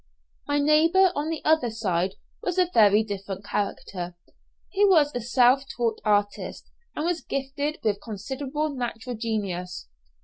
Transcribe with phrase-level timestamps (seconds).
[0.47, 4.17] My neighbour on the other side was a very different character.
[4.71, 9.89] He was a self taught artist, and was gifted with considerable natural genius.